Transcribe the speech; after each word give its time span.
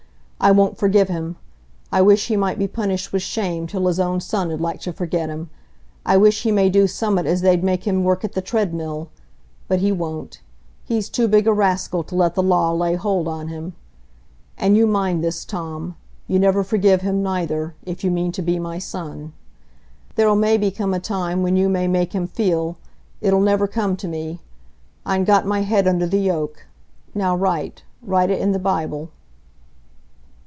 I 0.43 0.49
won't 0.49 0.79
forgive 0.79 1.07
him! 1.07 1.35
I 1.91 2.01
wish 2.01 2.27
he 2.27 2.35
might 2.35 2.57
be 2.57 2.67
punished 2.67 3.13
with 3.13 3.21
shame 3.21 3.67
till 3.67 3.85
his 3.85 3.99
own 3.99 4.19
son 4.19 4.51
'ud 4.51 4.59
like 4.59 4.79
to 4.81 4.91
forget 4.91 5.29
him. 5.29 5.51
I 6.03 6.17
wish 6.17 6.41
he 6.41 6.51
may 6.51 6.67
do 6.67 6.87
summat 6.87 7.27
as 7.27 7.41
they'd 7.41 7.63
make 7.63 7.83
him 7.83 8.03
work 8.03 8.23
at 8.25 8.33
the 8.33 8.41
treadmill! 8.41 9.11
But 9.67 9.81
he 9.81 9.91
won't,—he's 9.91 11.09
too 11.09 11.27
big 11.27 11.45
a 11.47 11.53
raskill 11.53 12.01
to 12.07 12.15
let 12.15 12.33
the 12.33 12.41
law 12.41 12.71
lay 12.73 12.95
hold 12.95 13.27
on 13.27 13.49
him. 13.49 13.73
And 14.57 14.75
you 14.75 14.87
mind 14.87 15.23
this, 15.23 15.45
Tom,—you 15.45 16.39
never 16.39 16.63
forgive 16.63 17.01
him 17.01 17.21
neither, 17.21 17.75
if 17.85 18.03
you 18.03 18.09
mean 18.09 18.31
to 18.31 18.41
be 18.41 18.57
my 18.57 18.79
son. 18.79 19.33
There'll 20.15 20.35
maybe 20.35 20.71
come 20.71 20.95
a 20.95 20.99
time 20.99 21.43
when 21.43 21.55
you 21.55 21.69
may 21.69 21.87
make 21.87 22.13
him 22.13 22.25
feel; 22.25 22.77
it'll 23.21 23.41
never 23.41 23.67
come 23.67 23.95
to 23.97 24.07
me; 24.07 24.39
I'n 25.05 25.23
got 25.23 25.45
my 25.45 25.59
head 25.61 25.87
under 25.87 26.07
the 26.07 26.19
yoke. 26.19 26.65
Now 27.13 27.35
write—write 27.35 28.31
it 28.31 28.41
i' 28.41 28.51
the 28.51 28.57
Bible." 28.57 29.11